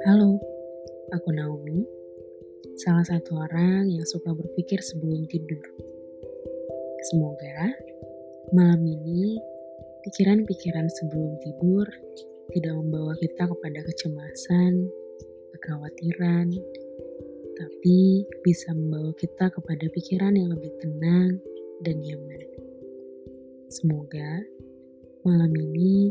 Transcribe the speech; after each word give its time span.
Halo, 0.00 0.40
aku 1.12 1.28
Naomi, 1.28 1.84
salah 2.80 3.04
satu 3.04 3.36
orang 3.36 3.84
yang 3.84 4.00
suka 4.08 4.32
berpikir 4.32 4.80
sebelum 4.80 5.28
tidur. 5.28 5.60
Semoga 7.12 7.68
malam 8.56 8.80
ini 8.80 9.36
pikiran-pikiran 10.08 10.88
sebelum 10.88 11.36
tidur 11.44 11.84
tidak 12.48 12.80
membawa 12.80 13.12
kita 13.20 13.44
kepada 13.44 13.80
kecemasan, 13.92 14.88
kekhawatiran, 15.52 16.48
tapi 17.60 18.24
bisa 18.40 18.72
membawa 18.72 19.12
kita 19.20 19.52
kepada 19.52 19.84
pikiran 19.92 20.32
yang 20.32 20.48
lebih 20.48 20.72
tenang 20.80 21.36
dan 21.84 22.00
nyaman. 22.00 22.48
Semoga 23.68 24.48
malam 25.28 25.52
ini 25.52 26.08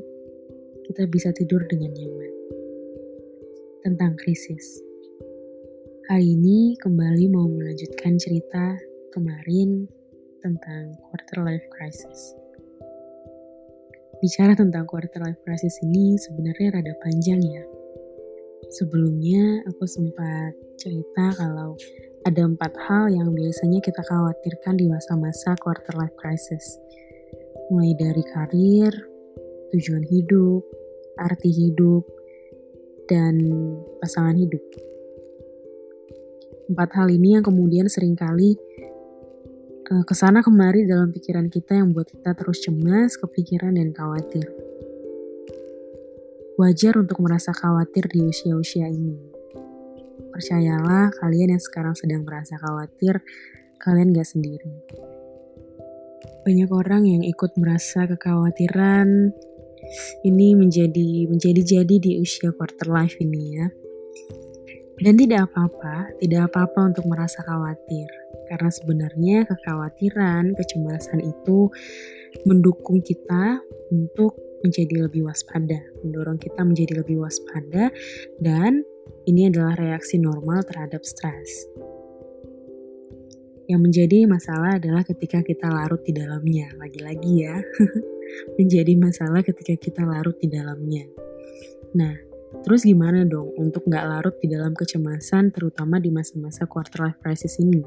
kita 0.86 1.10
bisa 1.10 1.34
tidur 1.34 1.66
dengan 1.66 1.90
nyaman 1.98 2.39
tentang 3.80 4.16
krisis. 4.20 4.84
Hari 6.12 6.36
ini 6.36 6.76
kembali 6.84 7.32
mau 7.32 7.48
melanjutkan 7.48 8.20
cerita 8.20 8.76
kemarin 9.16 9.88
tentang 10.44 11.00
quarter 11.08 11.40
life 11.48 11.64
crisis. 11.72 12.36
Bicara 14.20 14.52
tentang 14.52 14.84
quarter 14.84 15.24
life 15.24 15.40
crisis 15.48 15.80
ini 15.80 16.20
sebenarnya 16.20 16.76
rada 16.76 16.94
panjang 17.00 17.40
ya. 17.40 17.64
Sebelumnya 18.76 19.64
aku 19.72 19.88
sempat 19.88 20.52
cerita 20.76 21.40
kalau 21.40 21.80
ada 22.28 22.42
empat 22.44 22.76
hal 22.84 23.08
yang 23.16 23.32
biasanya 23.32 23.80
kita 23.80 24.04
khawatirkan 24.04 24.76
di 24.76 24.92
masa-masa 24.92 25.56
quarter 25.64 25.96
life 25.96 26.16
crisis. 26.20 26.76
Mulai 27.72 27.96
dari 27.96 28.24
karir, 28.28 28.92
tujuan 29.72 30.04
hidup, 30.04 30.68
arti 31.16 31.48
hidup, 31.48 32.19
dan 33.10 33.36
pasangan 33.98 34.38
hidup. 34.38 34.62
Empat 36.70 36.94
hal 36.94 37.10
ini 37.10 37.34
yang 37.34 37.44
kemudian 37.44 37.90
sering 37.90 38.14
kali 38.14 38.54
uh, 39.90 40.06
ke 40.06 40.14
sana 40.14 40.46
kemari 40.46 40.86
dalam 40.86 41.10
pikiran 41.10 41.50
kita 41.50 41.82
yang 41.82 41.92
buat 41.92 42.06
kita 42.06 42.38
terus 42.38 42.62
cemas, 42.62 43.18
kepikiran, 43.18 43.74
dan 43.74 43.90
khawatir. 43.90 44.46
Wajar 46.62 46.94
untuk 47.02 47.18
merasa 47.26 47.50
khawatir 47.50 48.06
di 48.14 48.22
usia-usia 48.22 48.86
ini. 48.86 49.18
Percayalah, 50.30 51.10
kalian 51.18 51.58
yang 51.58 51.64
sekarang 51.64 51.98
sedang 51.98 52.22
merasa 52.22 52.60
khawatir, 52.62 53.24
kalian 53.82 54.14
gak 54.14 54.30
sendiri. 54.30 54.70
Banyak 56.46 56.70
orang 56.70 57.08
yang 57.10 57.24
ikut 57.26 57.58
merasa 57.58 58.06
kekhawatiran, 58.06 59.34
ini 60.26 60.54
menjadi 60.54 61.30
menjadi-jadi 61.30 61.96
di 62.00 62.12
usia 62.22 62.54
quarter 62.54 62.90
life 62.90 63.18
ini 63.22 63.44
ya. 63.58 63.68
Dan 65.00 65.16
tidak 65.16 65.48
apa-apa, 65.48 66.12
tidak 66.20 66.52
apa-apa 66.52 66.92
untuk 66.92 67.08
merasa 67.08 67.40
khawatir. 67.48 68.08
Karena 68.52 68.68
sebenarnya 68.68 69.48
kekhawatiran, 69.48 70.52
kecemasan 70.60 71.24
itu 71.24 71.72
mendukung 72.44 73.00
kita 73.00 73.64
untuk 73.96 74.36
menjadi 74.60 75.08
lebih 75.08 75.24
waspada, 75.24 75.80
mendorong 76.04 76.36
kita 76.36 76.68
menjadi 76.68 77.00
lebih 77.00 77.24
waspada 77.24 77.96
dan 78.44 78.84
ini 79.24 79.48
adalah 79.48 79.80
reaksi 79.80 80.20
normal 80.20 80.68
terhadap 80.68 81.08
stres. 81.08 81.70
Yang 83.70 83.82
menjadi 83.86 84.20
masalah 84.26 84.82
adalah 84.82 85.06
ketika 85.06 85.46
kita 85.46 85.70
larut 85.70 86.02
di 86.02 86.12
dalamnya, 86.12 86.74
lagi-lagi 86.76 87.34
ya. 87.46 87.56
menjadi 88.56 88.94
masalah 88.96 89.42
ketika 89.42 89.74
kita 89.78 90.02
larut 90.06 90.36
di 90.40 90.48
dalamnya. 90.52 91.06
Nah, 91.96 92.14
terus 92.66 92.86
gimana 92.86 93.26
dong 93.26 93.54
untuk 93.58 93.86
nggak 93.86 94.06
larut 94.06 94.36
di 94.42 94.48
dalam 94.50 94.74
kecemasan 94.78 95.54
terutama 95.54 95.98
di 95.98 96.14
masa-masa 96.14 96.70
quarter 96.70 97.10
life 97.10 97.20
crisis 97.22 97.58
ini? 97.58 97.82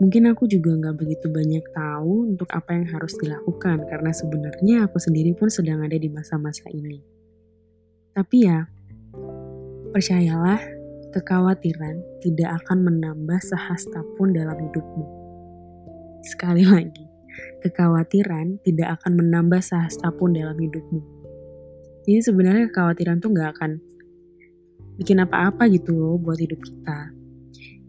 Mungkin 0.00 0.32
aku 0.32 0.48
juga 0.48 0.72
nggak 0.72 0.96
begitu 0.96 1.28
banyak 1.28 1.76
tahu 1.76 2.32
untuk 2.32 2.48
apa 2.56 2.72
yang 2.72 2.88
harus 2.88 3.12
dilakukan 3.20 3.84
karena 3.84 4.08
sebenarnya 4.16 4.88
aku 4.88 4.96
sendiri 4.96 5.36
pun 5.36 5.52
sedang 5.52 5.84
ada 5.84 5.92
di 5.92 6.08
masa-masa 6.08 6.64
ini. 6.72 7.04
Tapi 8.16 8.36
ya, 8.48 8.64
percayalah, 9.92 10.56
kekhawatiran 11.12 12.00
tidak 12.24 12.64
akan 12.64 12.88
menambah 12.88 13.44
sehasta 13.44 14.00
pun 14.16 14.32
dalam 14.32 14.56
hidupmu. 14.56 15.04
Sekali 16.24 16.64
lagi, 16.64 17.09
kekhawatiran 17.62 18.60
tidak 18.64 19.00
akan 19.00 19.20
menambah 19.20 19.60
sehasta 19.62 20.10
pun 20.14 20.34
dalam 20.34 20.56
hidupmu. 20.56 21.00
Jadi 22.08 22.20
sebenarnya 22.24 22.72
kekhawatiran 22.72 23.20
tuh 23.20 23.30
gak 23.36 23.56
akan 23.56 23.78
bikin 24.96 25.20
apa-apa 25.20 25.68
gitu 25.72 25.96
loh 25.96 26.16
buat 26.20 26.40
hidup 26.40 26.60
kita. 26.60 27.12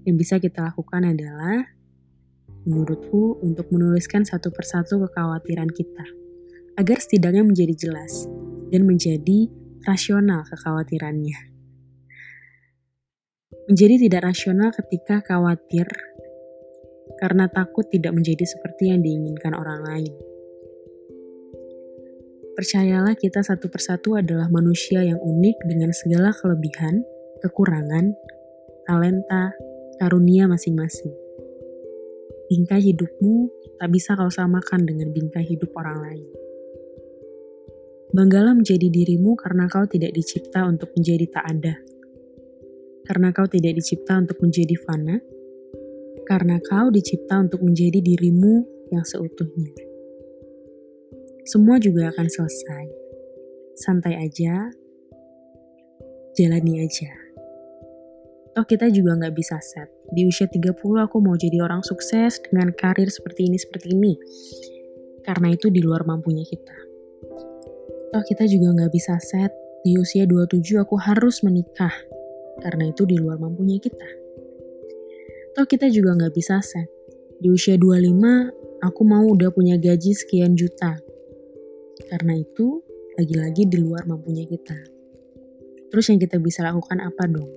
Yang 0.08 0.16
bisa 0.18 0.36
kita 0.42 0.72
lakukan 0.72 1.06
adalah, 1.06 1.64
menurutku, 2.66 3.40
untuk 3.44 3.70
menuliskan 3.70 4.26
satu 4.26 4.50
persatu 4.50 5.02
kekhawatiran 5.08 5.70
kita. 5.70 6.06
Agar 6.80 6.98
setidaknya 7.04 7.44
menjadi 7.46 7.76
jelas 7.76 8.26
dan 8.72 8.88
menjadi 8.88 9.52
rasional 9.86 10.48
kekhawatirannya. 10.48 11.52
Menjadi 13.70 13.96
tidak 14.08 14.22
rasional 14.34 14.74
ketika 14.74 15.22
khawatir 15.22 15.86
karena 17.22 17.46
takut 17.54 17.86
tidak 17.86 18.18
menjadi 18.18 18.42
seperti 18.50 18.90
yang 18.90 19.06
diinginkan 19.06 19.54
orang 19.54 19.86
lain. 19.86 20.14
Percayalah 22.58 23.14
kita 23.16 23.46
satu 23.46 23.70
persatu 23.70 24.18
adalah 24.18 24.50
manusia 24.50 25.06
yang 25.06 25.22
unik 25.22 25.58
dengan 25.70 25.94
segala 25.94 26.34
kelebihan, 26.34 27.06
kekurangan, 27.46 28.12
talenta, 28.90 29.54
karunia 30.02 30.50
masing-masing. 30.50 31.14
Bingkai 32.52 32.92
hidupmu 32.92 33.48
tak 33.80 33.90
bisa 33.94 34.18
kau 34.20 34.28
samakan 34.28 34.84
dengan 34.84 35.14
bingkai 35.16 35.46
hidup 35.46 35.72
orang 35.78 35.98
lain. 36.04 36.28
Banggalah 38.12 38.52
menjadi 38.52 38.92
dirimu 38.92 39.40
karena 39.40 39.72
kau 39.72 39.88
tidak 39.88 40.12
dicipta 40.12 40.68
untuk 40.68 40.92
menjadi 41.00 41.32
tak 41.32 41.46
ada. 41.48 41.80
Karena 43.08 43.32
kau 43.32 43.48
tidak 43.48 43.80
dicipta 43.80 44.20
untuk 44.20 44.44
menjadi 44.44 44.76
fana, 44.84 45.24
karena 46.28 46.62
kau 46.62 46.90
dicipta 46.94 47.42
untuk 47.42 47.62
menjadi 47.66 48.00
dirimu 48.02 48.66
yang 48.92 49.06
seutuhnya. 49.08 49.74
Semua 51.48 51.82
juga 51.82 52.14
akan 52.14 52.28
selesai. 52.30 52.86
Santai 53.74 54.14
aja, 54.20 54.70
jalani 56.38 56.86
aja. 56.86 57.10
Toh 58.52 58.68
kita 58.68 58.92
juga 58.92 59.16
nggak 59.16 59.34
bisa 59.34 59.58
set. 59.64 59.88
Di 60.12 60.28
usia 60.28 60.46
30 60.46 60.76
aku 61.00 61.18
mau 61.24 61.40
jadi 61.40 61.64
orang 61.64 61.82
sukses 61.88 62.38
dengan 62.52 62.76
karir 62.76 63.08
seperti 63.08 63.48
ini, 63.48 63.58
seperti 63.58 63.96
ini. 63.96 64.14
Karena 65.24 65.56
itu 65.56 65.72
di 65.72 65.80
luar 65.80 66.04
mampunya 66.04 66.44
kita. 66.44 66.78
Toh 68.12 68.24
kita 68.28 68.44
juga 68.52 68.76
nggak 68.76 68.92
bisa 68.92 69.16
set. 69.24 69.56
Di 69.82 69.98
usia 69.98 70.28
27 70.28 70.84
aku 70.84 71.00
harus 71.00 71.42
menikah. 71.48 71.96
Karena 72.60 72.92
itu 72.92 73.08
di 73.08 73.16
luar 73.18 73.40
mampunya 73.40 73.80
kita. 73.80 74.21
Toh 75.52 75.68
kita 75.68 75.92
juga 75.92 76.16
nggak 76.16 76.32
bisa 76.32 76.64
set. 76.64 76.88
Di 77.42 77.52
usia 77.52 77.76
25, 77.76 78.80
aku 78.80 79.02
mau 79.04 79.28
udah 79.28 79.52
punya 79.52 79.76
gaji 79.76 80.16
sekian 80.16 80.56
juta. 80.56 80.96
Karena 82.08 82.40
itu, 82.40 82.80
lagi-lagi 83.20 83.68
di 83.68 83.76
luar 83.76 84.08
mampunya 84.08 84.48
kita. 84.48 84.80
Terus 85.92 86.08
yang 86.08 86.24
kita 86.24 86.40
bisa 86.40 86.64
lakukan 86.64 87.04
apa 87.04 87.28
dong? 87.28 87.52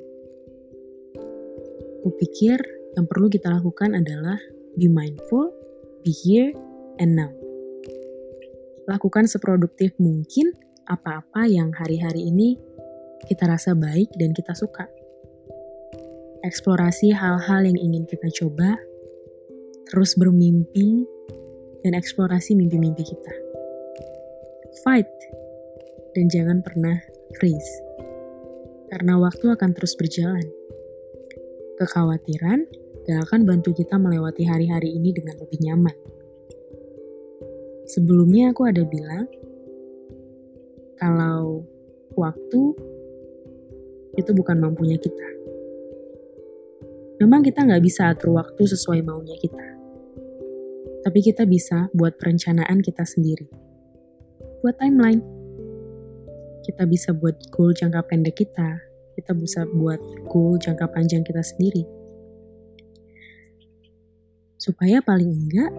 Kupikir 2.02 2.58
yang 2.98 3.06
perlu 3.06 3.30
kita 3.30 3.46
lakukan 3.46 3.94
adalah 3.94 4.42
be 4.74 4.90
mindful, 4.90 5.54
be 6.02 6.10
here, 6.10 6.50
and 6.98 7.14
now. 7.14 7.30
Lakukan 8.90 9.30
seproduktif 9.30 9.94
mungkin 10.02 10.50
apa-apa 10.90 11.46
yang 11.46 11.70
hari-hari 11.72 12.26
ini 12.26 12.58
kita 13.24 13.48
rasa 13.48 13.72
baik 13.72 14.12
dan 14.18 14.36
kita 14.36 14.52
suka 14.52 14.84
eksplorasi 16.44 17.08
hal-hal 17.16 17.64
yang 17.64 17.78
ingin 17.80 18.04
kita 18.04 18.28
coba, 18.36 18.76
terus 19.88 20.12
bermimpi, 20.20 21.08
dan 21.80 21.96
eksplorasi 21.96 22.52
mimpi-mimpi 22.52 23.00
kita. 23.00 23.34
Fight, 24.84 25.08
dan 26.12 26.28
jangan 26.28 26.60
pernah 26.60 27.00
freeze. 27.40 27.72
Karena 28.92 29.16
waktu 29.16 29.56
akan 29.56 29.72
terus 29.72 29.96
berjalan. 29.96 30.44
Kekhawatiran 31.80 32.68
gak 33.08 33.20
akan 33.26 33.48
bantu 33.48 33.72
kita 33.72 33.96
melewati 33.96 34.44
hari-hari 34.44 34.92
ini 34.94 35.10
dengan 35.16 35.40
lebih 35.40 35.58
nyaman. 35.64 35.96
Sebelumnya 37.88 38.52
aku 38.52 38.68
ada 38.68 38.84
bilang, 38.84 39.26
kalau 41.00 41.64
waktu 42.14 42.62
itu 44.14 44.30
bukan 44.30 44.62
mampunya 44.62 44.96
kita. 44.96 45.33
Memang 47.24 47.40
kita 47.40 47.64
nggak 47.64 47.80
bisa 47.80 48.12
atur 48.12 48.36
waktu 48.36 48.68
sesuai 48.68 49.00
maunya 49.00 49.32
kita. 49.40 49.64
Tapi 51.08 51.24
kita 51.24 51.48
bisa 51.48 51.88
buat 51.96 52.20
perencanaan 52.20 52.84
kita 52.84 53.00
sendiri. 53.08 53.48
Buat 54.60 54.76
timeline. 54.76 55.24
kita 56.64 56.88
bisa 56.88 57.12
buat 57.12 57.36
goal 57.52 57.76
jangka 57.76 58.08
pendek 58.08 58.40
kita, 58.40 58.80
kita 59.12 59.36
bisa 59.36 59.68
buat 59.68 60.00
goal 60.32 60.56
jangka 60.56 60.88
panjang 60.96 61.20
kita 61.20 61.44
sendiri. 61.44 61.84
Supaya 64.56 65.04
paling 65.04 65.28
enggak 65.28 65.72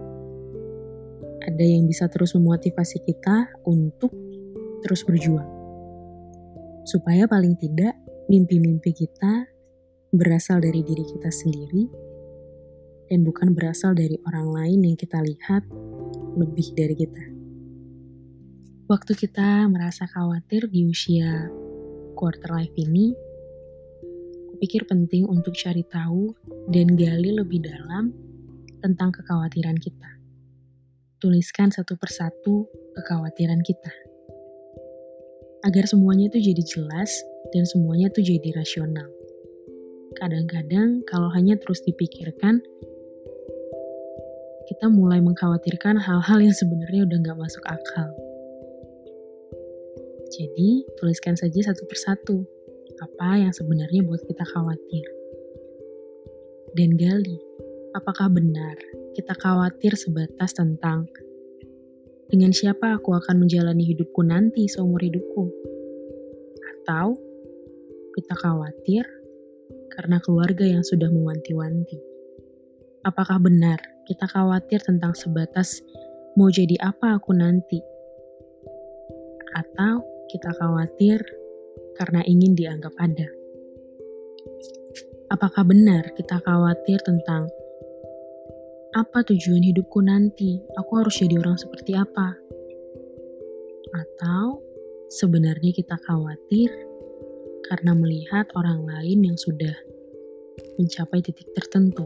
ada 1.41 1.65
yang 1.65 1.89
bisa 1.89 2.05
terus 2.05 2.37
memotivasi 2.37 3.01
kita 3.01 3.49
untuk 3.65 4.13
terus 4.85 5.01
berjuang. 5.01 5.49
Supaya 6.85 7.25
paling 7.25 7.57
tidak 7.57 7.97
mimpi-mimpi 8.29 8.93
kita 8.93 9.54
berasal 10.15 10.63
dari 10.63 10.81
diri 10.81 11.03
kita 11.03 11.29
sendiri 11.31 11.87
dan 13.11 13.21
bukan 13.21 13.53
berasal 13.53 13.93
dari 13.93 14.17
orang 14.25 14.49
lain 14.49 14.79
yang 14.81 14.97
kita 14.97 15.21
lihat 15.21 15.63
lebih 16.35 16.67
dari 16.73 16.95
kita. 16.97 17.25
Waktu 18.85 19.17
kita 19.17 19.65
merasa 19.65 20.05
khawatir 20.05 20.69
di 20.69 20.85
usia 20.85 21.49
quarter 22.13 22.53
life 22.53 22.73
ini, 22.77 23.17
kupikir 24.53 24.85
penting 24.85 25.25
untuk 25.25 25.57
cari 25.57 25.81
tahu 25.89 26.37
dan 26.69 26.93
gali 26.93 27.33
lebih 27.33 27.65
dalam 27.65 28.13
tentang 28.85 29.09
kekhawatiran 29.09 29.77
kita. 29.81 30.09
Tuliskan 31.17 31.73
satu 31.73 31.97
persatu 31.97 32.69
kekhawatiran 32.93 33.65
kita. 33.65 33.93
Agar 35.65 35.89
semuanya 35.89 36.29
itu 36.29 36.53
jadi 36.53 36.61
jelas 36.61 37.09
dan 37.49 37.65
semuanya 37.65 38.13
itu 38.13 38.21
jadi 38.21 38.53
rasional. 38.53 39.14
Kadang-kadang 40.15 41.03
kalau 41.03 41.27
hanya 41.35 41.59
terus 41.59 41.83
dipikirkan, 41.83 42.63
kita 44.65 44.89
mulai 44.89 45.21
mengkhawatirkan 45.21 45.99
hal-hal 46.01 46.39
yang 46.41 46.55
sebenarnya 46.55 47.05
udah 47.05 47.17
gak 47.21 47.39
masuk 47.39 47.63
akal. 47.67 48.09
Jadi, 50.31 50.87
tuliskan 50.97 51.37
saja 51.37 51.71
satu 51.71 51.85
persatu 51.85 52.47
apa 52.95 53.43
yang 53.43 53.53
sebenarnya 53.53 54.01
buat 54.07 54.23
kita 54.23 54.43
khawatir. 54.55 55.05
Dan 56.75 56.95
gali, 56.95 57.39
apakah 57.95 58.31
benar 58.31 58.75
kita 59.15 59.35
khawatir 59.35 59.95
sebatas 59.95 60.55
tentang 60.55 61.07
dengan 62.27 62.51
siapa 62.51 62.99
aku 62.99 63.15
akan 63.15 63.45
menjalani 63.45 63.85
hidupku 63.85 64.25
nanti 64.25 64.67
seumur 64.67 64.99
hidupku? 64.99 65.51
Atau 66.75 67.15
kita 68.15 68.33
khawatir 68.35 69.03
karena 69.95 70.19
keluarga 70.19 70.67
yang 70.67 70.83
sudah 70.83 71.07
mewanti-wanti. 71.07 71.97
Apakah 73.07 73.39
benar 73.39 73.79
kita 74.05 74.27
khawatir 74.27 74.83
tentang 74.83 75.15
sebatas 75.15 75.79
mau 76.35 76.51
jadi 76.51 76.75
apa 76.83 77.15
aku 77.15 77.31
nanti? 77.31 77.79
Atau 79.55 80.03
kita 80.27 80.51
khawatir 80.59 81.23
karena 81.95 82.21
ingin 82.27 82.53
dianggap 82.53 82.91
ada. 82.99 83.27
Apakah 85.31 85.63
benar 85.65 86.11
kita 86.13 86.37
khawatir 86.43 87.01
tentang 87.01 87.49
apa 88.95 89.23
tujuan 89.27 89.63
hidupku 89.63 89.99
nanti? 90.03 90.59
Aku 90.79 91.01
harus 91.01 91.17
jadi 91.17 91.39
orang 91.39 91.57
seperti 91.59 91.95
apa? 91.95 92.35
Atau 93.95 94.63
sebenarnya 95.11 95.71
kita 95.71 95.95
khawatir 96.03 96.71
karena 97.65 97.97
melihat 97.97 98.47
orang 98.53 98.85
lain 98.85 99.25
yang 99.25 99.37
sudah 99.37 99.73
mencapai 100.77 101.19
titik 101.25 101.49
tertentu. 101.53 102.05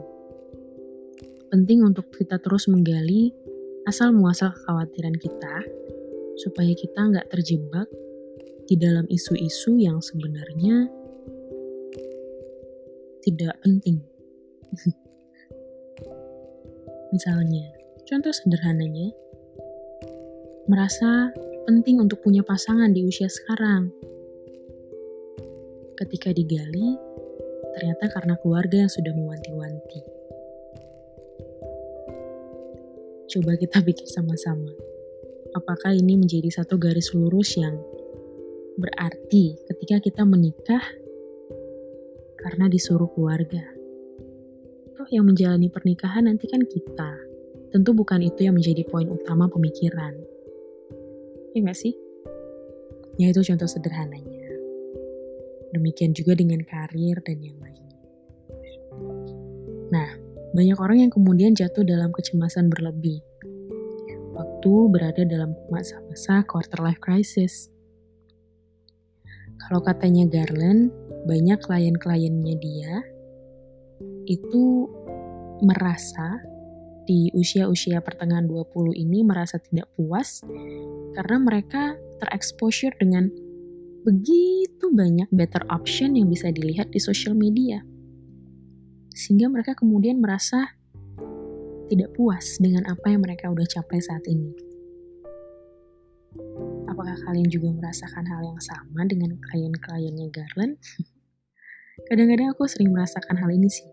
Penting 1.50 1.82
untuk 1.84 2.10
kita 2.14 2.38
terus 2.38 2.70
menggali 2.70 3.34
asal 3.90 4.14
muasal 4.14 4.54
kekhawatiran 4.54 5.18
kita 5.18 5.56
supaya 6.40 6.72
kita 6.78 7.10
nggak 7.10 7.28
terjebak 7.34 7.90
di 8.70 8.78
dalam 8.78 9.10
isu-isu 9.10 9.82
yang 9.82 9.98
sebenarnya 9.98 10.88
tidak 13.26 13.58
penting. 13.66 14.00
Misalnya, 17.14 17.66
contoh 18.06 18.30
sederhananya, 18.30 19.10
merasa 20.70 21.34
penting 21.66 21.98
untuk 21.98 22.22
punya 22.22 22.46
pasangan 22.46 22.94
di 22.94 23.02
usia 23.02 23.26
sekarang. 23.26 23.90
Ketika 26.00 26.32
digali, 26.32 26.96
ternyata 27.76 28.08
karena 28.08 28.40
keluarga 28.40 28.88
yang 28.88 28.92
sudah 28.92 29.12
mewanti-wanti. 29.12 30.02
Coba 33.28 33.60
kita 33.60 33.84
pikir 33.88 34.08
sama-sama, 34.08 34.72
apakah 35.52 35.92
ini 35.92 36.16
menjadi 36.16 36.48
satu 36.64 36.80
garis 36.80 37.12
lurus 37.12 37.60
yang 37.60 37.76
Berarti 38.80 39.60
ketika 39.68 40.00
kita 40.00 40.24
menikah 40.24 40.80
karena 42.40 42.72
disuruh 42.72 43.12
keluarga. 43.12 43.60
Toh 44.96 45.04
yang 45.12 45.28
menjalani 45.28 45.68
pernikahan 45.68 46.32
nanti 46.32 46.48
kan 46.48 46.64
kita. 46.64 47.12
Tentu 47.76 47.92
bukan 47.92 48.24
itu 48.24 48.48
yang 48.48 48.56
menjadi 48.56 48.88
poin 48.88 49.12
utama 49.12 49.52
pemikiran. 49.52 50.16
Ya 51.52 51.60
nggak 51.60 51.76
sih? 51.76 51.92
Ya 53.20 53.36
itu 53.36 53.44
contoh 53.44 53.68
sederhananya. 53.68 54.39
Demikian 55.76 56.18
juga 56.18 56.34
dengan 56.34 56.62
karir 56.66 57.22
dan 57.22 57.38
yang 57.42 57.58
lainnya. 57.62 57.98
Nah, 59.90 60.10
banyak 60.54 60.78
orang 60.82 61.06
yang 61.06 61.12
kemudian 61.14 61.54
jatuh 61.54 61.86
dalam 61.86 62.10
kecemasan 62.10 62.74
berlebih 62.74 63.22
waktu 64.40 64.74
berada 64.90 65.24
dalam 65.28 65.54
masa-masa 65.68 66.42
quarter 66.48 66.80
life 66.80 67.02
crisis. 67.04 67.68
Kalau 69.60 69.84
katanya 69.84 70.24
Garland, 70.26 70.90
banyak 71.28 71.60
klien-kliennya 71.60 72.56
dia 72.58 72.94
itu 74.30 74.88
merasa 75.60 76.40
di 77.04 77.34
usia-usia 77.34 78.00
pertengahan 78.00 78.46
20 78.46 78.94
ini 78.94 79.26
merasa 79.26 79.58
tidak 79.60 79.90
puas 79.98 80.46
karena 81.18 81.38
mereka 81.42 81.98
terexposure 82.22 82.94
dengan 83.02 83.34
begitu 84.10 84.90
banyak 84.90 85.30
better 85.30 85.62
option 85.70 86.18
yang 86.18 86.34
bisa 86.34 86.50
dilihat 86.50 86.90
di 86.90 86.98
social 86.98 87.38
media. 87.38 87.86
Sehingga 89.14 89.46
mereka 89.54 89.78
kemudian 89.78 90.18
merasa 90.18 90.74
tidak 91.94 92.10
puas 92.18 92.58
dengan 92.58 92.90
apa 92.90 93.14
yang 93.14 93.22
mereka 93.22 93.54
udah 93.54 93.66
capai 93.70 94.02
saat 94.02 94.26
ini. 94.26 94.50
Apakah 96.90 97.18
kalian 97.30 97.50
juga 97.54 97.70
merasakan 97.70 98.26
hal 98.26 98.42
yang 98.42 98.62
sama 98.62 99.06
dengan 99.06 99.38
klien-kliennya 99.38 100.34
Garland? 100.34 100.82
Kadang-kadang 102.10 102.50
aku 102.58 102.66
sering 102.66 102.90
merasakan 102.90 103.38
hal 103.38 103.50
ini 103.54 103.70
sih. 103.70 103.86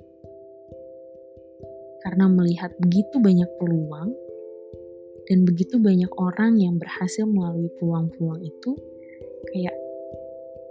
Karena 2.01 2.31
melihat 2.31 2.73
begitu 2.81 3.21
banyak 3.21 3.51
peluang 3.61 4.15
dan 5.27 5.43
begitu 5.43 5.77
banyak 5.83 6.09
orang 6.17 6.55
yang 6.57 6.79
berhasil 6.79 7.27
melalui 7.27 7.67
peluang-peluang 7.83 8.47
itu, 8.47 8.79
kayak, 9.51 9.75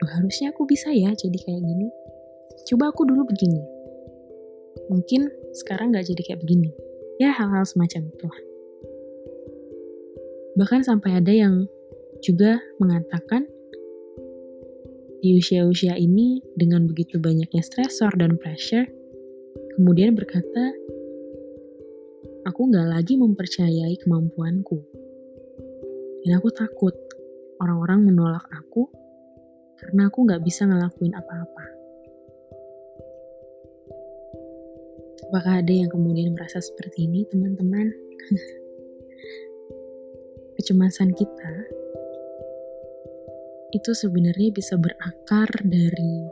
harusnya 0.08 0.54
aku 0.54 0.66
bisa 0.70 0.94
ya 0.94 1.12
jadi 1.14 1.36
kayak 1.36 1.62
gini. 1.62 1.88
Coba 2.70 2.90
aku 2.94 3.06
dulu 3.06 3.28
begini. 3.28 3.62
Mungkin 4.90 5.28
sekarang 5.56 5.94
gak 5.94 6.08
jadi 6.08 6.22
kayak 6.22 6.42
begini. 6.46 6.72
Ya 7.18 7.32
hal-hal 7.32 7.64
semacam 7.64 8.12
itu. 8.12 8.28
Bahkan 10.56 10.88
sampai 10.88 11.20
ada 11.20 11.32
yang 11.32 11.68
juga 12.24 12.60
mengatakan 12.80 13.48
di 15.26 15.36
usia-usia 15.42 15.98
ini 15.98 16.44
dengan 16.54 16.86
begitu 16.86 17.18
banyaknya 17.18 17.66
stresor 17.66 18.14
dan 18.16 18.38
pressure, 18.38 18.86
kemudian 19.76 20.14
berkata, 20.14 20.76
aku 22.46 22.62
nggak 22.70 22.88
lagi 22.94 23.18
mempercayai 23.18 23.96
kemampuanku. 24.06 24.80
Dan 26.22 26.38
aku 26.38 26.50
takut 26.54 26.94
orang-orang 27.58 28.06
menolak 28.06 28.46
aku 28.54 28.86
karena 29.79 30.08
aku 30.08 30.24
nggak 30.24 30.44
bisa 30.44 30.67
ngelakuin 30.67 31.15
apa-apa. 31.15 31.65
Apakah 35.25 35.60
ada 35.60 35.74
yang 35.74 35.89
kemudian 35.89 36.38
merasa 36.38 36.62
seperti 36.62 37.10
ini, 37.10 37.25
teman-teman? 37.27 37.91
Kecemasan 40.55 41.12
kita 41.12 41.53
itu 43.75 43.91
sebenarnya 43.91 44.55
bisa 44.55 44.79
berakar 44.79 45.51
dari 45.67 46.24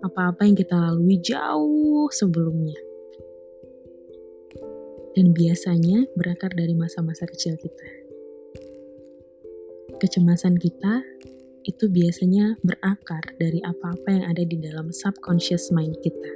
apa-apa 0.00 0.48
yang 0.48 0.56
kita 0.56 0.78
lalui 0.78 1.20
jauh 1.20 2.08
sebelumnya. 2.08 2.78
Dan 5.12 5.34
biasanya 5.34 6.06
berakar 6.14 6.54
dari 6.54 6.72
masa-masa 6.72 7.26
kecil 7.26 7.58
kita. 7.58 7.88
Kecemasan 9.98 10.56
kita 10.56 11.02
itu 11.68 11.84
biasanya 11.92 12.56
berakar 12.64 13.20
dari 13.36 13.60
apa-apa 13.60 14.08
yang 14.08 14.24
ada 14.24 14.40
di 14.40 14.56
dalam 14.56 14.88
subconscious 14.88 15.68
mind 15.68 15.92
kita. 16.00 16.32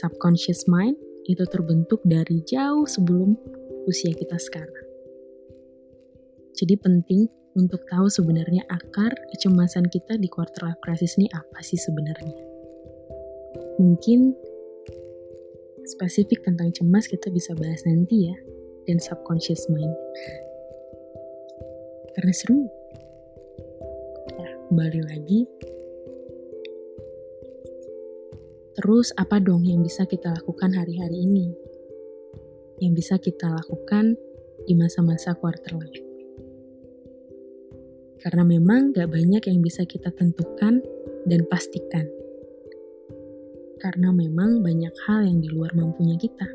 Subconscious 0.00 0.64
mind 0.64 0.96
itu 1.28 1.44
terbentuk 1.52 2.00
dari 2.08 2.40
jauh 2.48 2.88
sebelum 2.88 3.36
usia 3.84 4.16
kita 4.16 4.40
sekarang. 4.40 4.88
Jadi 6.56 6.74
penting 6.80 7.28
untuk 7.54 7.84
tahu 7.86 8.08
sebenarnya 8.08 8.64
akar 8.72 9.12
kecemasan 9.36 9.86
kita 9.92 10.16
di 10.16 10.26
quarter 10.32 10.64
life 10.64 10.80
crisis 10.80 11.20
ini 11.20 11.28
apa 11.30 11.60
sih 11.60 11.76
sebenarnya. 11.76 12.40
Mungkin 13.78 14.32
spesifik 15.84 16.40
tentang 16.42 16.72
cemas 16.72 17.04
kita 17.04 17.28
bisa 17.28 17.52
bahas 17.54 17.84
nanti 17.84 18.32
ya, 18.32 18.36
dan 18.88 18.96
subconscious 18.96 19.68
mind. 19.68 19.92
Karena 22.16 22.32
seru. 22.32 22.83
Kembali 24.64 25.00
lagi. 25.04 25.44
Terus 28.80 29.12
apa 29.20 29.36
dong 29.36 29.68
yang 29.68 29.84
bisa 29.84 30.08
kita 30.08 30.32
lakukan 30.32 30.72
hari-hari 30.72 31.28
ini? 31.28 31.52
Yang 32.80 32.92
bisa 32.96 33.14
kita 33.20 33.52
lakukan 33.52 34.16
di 34.64 34.72
masa-masa 34.72 35.36
quarter 35.36 35.76
life. 35.76 36.08
Karena 38.24 38.40
memang 38.40 38.96
gak 38.96 39.12
banyak 39.12 39.44
yang 39.52 39.60
bisa 39.60 39.84
kita 39.84 40.08
tentukan 40.16 40.80
dan 41.28 41.40
pastikan. 41.52 42.08
Karena 43.84 44.16
memang 44.16 44.64
banyak 44.64 44.94
hal 45.04 45.28
yang 45.28 45.44
di 45.44 45.52
luar 45.52 45.76
mampunya 45.76 46.16
kita. 46.16 46.48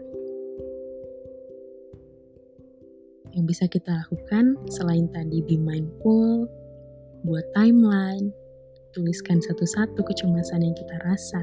Yang 3.37 3.45
bisa 3.45 3.65
kita 3.69 3.93
lakukan 4.01 4.57
selain 4.73 5.05
tadi 5.13 5.45
be 5.45 5.61
mindful, 5.61 6.49
buat 7.25 7.45
timeline, 7.55 8.31
tuliskan 8.95 9.39
satu-satu 9.43 10.01
kecemasan 10.03 10.63
yang 10.63 10.75
kita 10.75 10.95
rasa. 11.03 11.41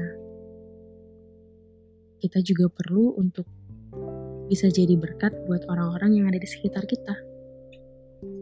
Kita 2.17 2.41
juga 2.41 2.69
perlu 2.71 3.13
untuk 3.17 3.45
bisa 4.49 4.71
jadi 4.71 4.97
berkat 4.97 5.33
buat 5.45 5.67
orang-orang 5.69 6.17
yang 6.17 6.25
ada 6.31 6.39
di 6.41 6.47
sekitar 6.49 6.87
kita 6.89 7.13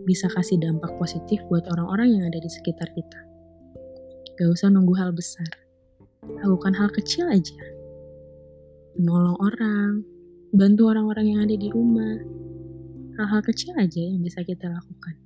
bisa 0.05 0.29
kasih 0.29 0.61
dampak 0.61 0.93
positif 1.01 1.41
buat 1.49 1.65
orang-orang 1.73 2.21
yang 2.21 2.23
ada 2.29 2.37
di 2.37 2.47
sekitar 2.47 2.87
kita. 2.93 3.19
Gak 4.37 4.49
usah 4.53 4.69
nunggu 4.69 4.93
hal 4.95 5.11
besar. 5.11 5.49
Lakukan 6.45 6.77
hal 6.77 6.93
kecil 6.93 7.25
aja. 7.27 7.57
Menolong 8.95 9.37
orang, 9.41 10.05
bantu 10.53 10.93
orang-orang 10.93 11.25
yang 11.35 11.39
ada 11.43 11.57
di 11.57 11.67
rumah. 11.73 12.21
Hal-hal 13.17 13.41
kecil 13.43 13.73
aja 13.75 13.99
yang 13.99 14.21
bisa 14.21 14.45
kita 14.45 14.69
lakukan. 14.69 15.24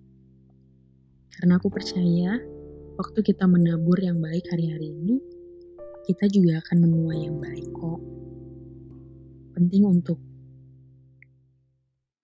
Karena 1.38 1.62
aku 1.62 1.70
percaya, 1.70 2.40
waktu 2.98 3.20
kita 3.22 3.46
menabur 3.46 4.00
yang 4.02 4.18
baik 4.18 4.48
hari-hari 4.50 4.92
ini, 4.96 5.18
kita 6.10 6.26
juga 6.32 6.58
akan 6.66 6.78
menuai 6.90 7.20
yang 7.30 7.38
baik 7.38 7.68
kok. 7.70 8.02
Penting 9.54 9.84
untuk 9.86 10.18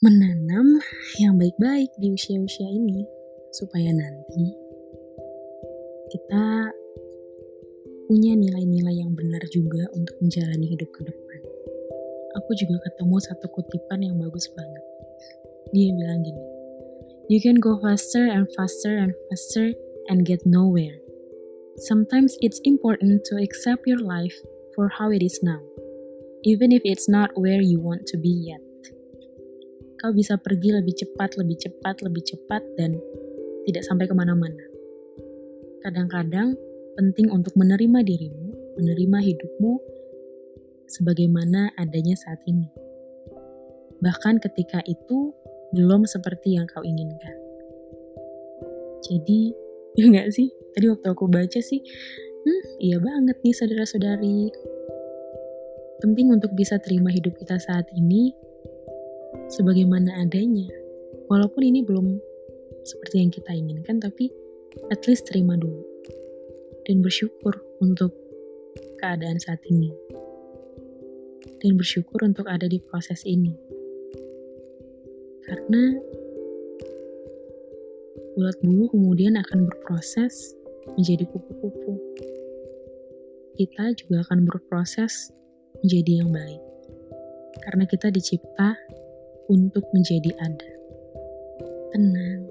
menanam 0.02 0.82
yang 1.22 1.38
baik-baik 1.38 1.90
di 2.02 2.14
usia-usia 2.14 2.70
ini 2.70 3.06
supaya 3.56 3.90
nanti 3.90 4.46
kita 6.14 6.70
punya 8.06 8.38
nilai-nilai 8.38 9.02
yang 9.02 9.18
benar 9.18 9.42
juga 9.50 9.90
untuk 9.98 10.14
menjalani 10.22 10.66
hidup 10.70 10.90
ke 10.94 11.02
depan. 11.10 11.40
Aku 12.38 12.52
juga 12.54 12.78
ketemu 12.86 13.18
satu 13.18 13.48
kutipan 13.50 14.06
yang 14.06 14.16
bagus 14.22 14.46
banget. 14.54 14.84
Dia 15.74 15.90
bilang 15.96 16.22
gini, 16.22 16.44
You 17.28 17.42
can 17.42 17.58
go 17.58 17.82
faster 17.82 18.30
and 18.30 18.46
faster 18.54 18.98
and 18.98 19.14
faster 19.30 19.74
and 20.10 20.26
get 20.26 20.46
nowhere. 20.46 21.02
Sometimes 21.90 22.38
it's 22.40 22.62
important 22.64 23.26
to 23.26 23.42
accept 23.42 23.84
your 23.86 24.00
life 24.00 24.36
for 24.76 24.90
how 24.90 25.12
it 25.12 25.24
is 25.26 25.40
now, 25.42 25.60
even 26.44 26.72
if 26.72 26.82
it's 26.86 27.10
not 27.10 27.32
where 27.34 27.62
you 27.62 27.82
want 27.82 28.06
to 28.14 28.18
be 28.18 28.54
yet 28.54 28.62
kau 30.06 30.14
bisa 30.14 30.38
pergi 30.38 30.70
lebih 30.70 30.94
cepat, 30.94 31.34
lebih 31.34 31.58
cepat, 31.58 32.06
lebih 32.06 32.22
cepat, 32.22 32.62
dan 32.78 32.94
tidak 33.66 33.82
sampai 33.90 34.06
ke 34.06 34.14
mana-mana. 34.14 34.62
Kadang-kadang 35.82 36.54
penting 36.94 37.34
untuk 37.34 37.58
menerima 37.58 38.06
dirimu, 38.06 38.78
menerima 38.78 39.18
hidupmu 39.26 39.82
sebagaimana 40.86 41.74
adanya 41.82 42.14
saat 42.14 42.38
ini. 42.46 42.70
Bahkan 43.98 44.46
ketika 44.46 44.86
itu 44.86 45.34
belum 45.74 46.06
seperti 46.06 46.60
yang 46.60 46.70
kau 46.70 46.84
inginkan. 46.86 47.36
Jadi, 49.06 49.54
ya 50.16 50.28
sih? 50.30 50.50
Tadi 50.76 50.86
waktu 50.92 51.08
aku 51.08 51.26
baca 51.32 51.60
sih, 51.62 51.80
hmm, 52.44 52.64
iya 52.84 52.98
banget 53.00 53.40
nih 53.42 53.56
saudara-saudari. 53.56 54.52
Penting 56.04 56.36
untuk 56.36 56.52
bisa 56.54 56.76
terima 56.84 57.08
hidup 57.08 57.40
kita 57.40 57.56
saat 57.56 57.88
ini 57.96 58.36
sebagaimana 59.48 60.20
adanya. 60.20 60.68
Walaupun 61.32 61.64
ini 61.64 61.82
belum 61.82 62.20
seperti 62.86 63.24
yang 63.24 63.32
kita 63.32 63.52
inginkan, 63.56 63.98
tapi 63.98 64.30
at 64.92 65.02
least 65.10 65.26
terima 65.32 65.56
dulu. 65.58 65.82
Dan 66.86 67.02
bersyukur 67.02 67.56
untuk 67.82 68.14
keadaan 69.02 69.42
saat 69.42 69.64
ini. 69.72 69.90
Dan 71.64 71.80
bersyukur 71.80 72.22
untuk 72.22 72.46
ada 72.46 72.70
di 72.70 72.78
proses 72.78 73.26
ini. 73.26 73.75
Karena 75.46 75.84
ulat 78.36 78.58
bulu 78.66 78.92
kemudian 78.92 79.40
akan 79.40 79.70
berproses 79.70 80.58
menjadi 80.94 81.26
kupu-kupu. 81.30 81.98
Kita 83.56 83.96
juga 83.96 84.26
akan 84.28 84.44
berproses 84.44 85.32
menjadi 85.80 86.26
yang 86.26 86.30
baik. 86.36 86.62
Karena 87.64 87.88
kita 87.88 88.12
dicipta 88.12 88.76
untuk 89.48 89.88
menjadi 89.96 90.34
ada. 90.44 90.72
Tenang, 91.96 92.44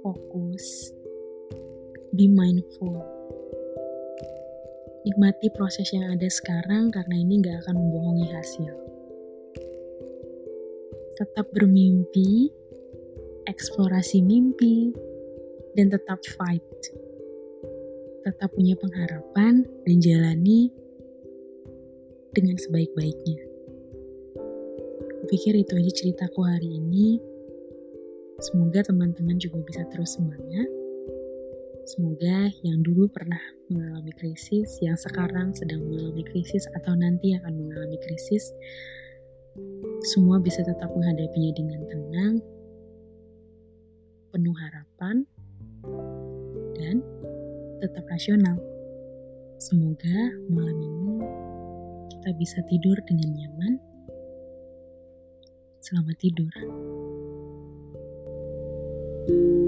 fokus, 0.00 0.94
be 2.16 2.30
mindful. 2.30 3.02
Nikmati 5.04 5.52
proses 5.52 5.92
yang 5.92 6.08
ada 6.08 6.30
sekarang 6.32 6.88
karena 6.88 7.16
ini 7.20 7.44
gak 7.44 7.68
akan 7.68 7.76
membohongi 7.76 8.32
hasil. 8.32 8.83
Tetap 11.14 11.50
bermimpi, 11.54 12.50
eksplorasi 13.46 14.22
mimpi, 14.22 14.90
dan 15.78 15.90
tetap 15.90 16.18
fight. 16.38 16.66
Tetap 18.24 18.50
punya 18.54 18.74
pengharapan 18.78 19.62
dan 19.84 19.96
jalani 20.00 20.72
dengan 22.34 22.56
sebaik-baiknya 22.58 23.54
pikir 25.34 25.56
itu 25.56 25.74
aja 25.74 25.92
ceritaku 25.98 26.46
hari 26.46 26.78
ini. 26.78 27.18
Semoga 28.38 28.86
teman-teman 28.86 29.34
juga 29.40 29.66
bisa 29.66 29.82
terus 29.90 30.14
semangat. 30.14 30.68
Semoga 31.90 32.48
yang 32.64 32.80
dulu 32.86 33.10
pernah 33.10 33.40
mengalami 33.66 34.14
krisis, 34.14 34.78
yang 34.80 34.96
sekarang 34.96 35.52
sedang 35.52 35.84
mengalami 35.84 36.24
krisis, 36.24 36.64
atau 36.78 36.96
nanti 36.96 37.36
akan 37.36 37.50
mengalami 37.50 37.98
krisis, 38.00 38.54
semua 40.04 40.42
bisa 40.42 40.60
tetap 40.60 40.90
menghadapinya 40.92 41.52
dengan 41.54 41.80
tenang, 41.88 42.34
penuh 44.34 44.56
harapan, 44.58 45.24
dan 46.74 47.00
tetap 47.78 48.04
rasional. 48.10 48.58
Semoga 49.62 50.34
malam 50.50 50.78
ini 50.82 51.10
kita 52.12 52.30
bisa 52.36 52.58
tidur 52.66 52.98
dengan 53.06 53.30
nyaman. 53.32 53.74
Selamat 55.80 56.16
tidur. 56.20 56.52
thank 59.24 59.40
you 59.40 59.63